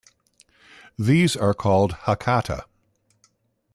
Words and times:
These 0.97 1.35
are 1.37 1.53
called 1.53 1.91
Hakata. 1.91 2.63